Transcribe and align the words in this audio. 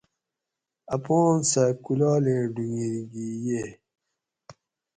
اپان 0.95 1.35
سہ 1.51 1.63
کُولالیں 1.83 2.43
ڈُھونگیر 2.53 2.95
گھی 3.11 3.27
ییئے 3.43 3.63